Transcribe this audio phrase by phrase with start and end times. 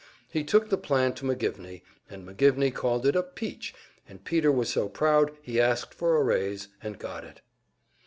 [0.31, 3.75] He took the plan to McGivney, and McGivney called it a "peach,"
[4.09, 7.41] and Peter was so proud he asked for a raise, and got it.